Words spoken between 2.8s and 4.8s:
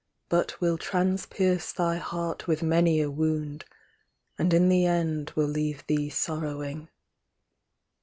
a wound, And in